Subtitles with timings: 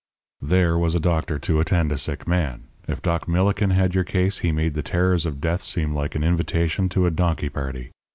[0.41, 2.63] "There was a doctor to attend a sick man!
[2.87, 6.23] If Doc Millikin had your case, he made the terrors of death seem like an
[6.23, 7.91] invitation to a donkey party.